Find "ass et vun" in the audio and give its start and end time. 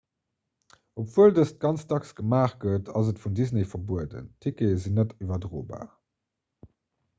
3.01-3.37